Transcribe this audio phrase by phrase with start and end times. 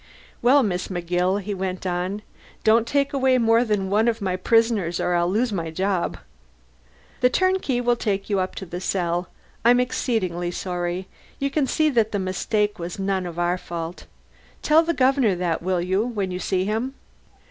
[0.41, 2.23] "Well, Miss McGill," he went on,
[2.63, 6.17] "don't take away more than one of my prisoners or I'll lose my job.
[7.19, 9.29] The turnkey will take you up to the cell.
[9.63, 14.07] I'm exceedingly sorry: you can see that the mistake was none of our fault.
[14.63, 16.95] Tell the Governor that, will you, when you see him?"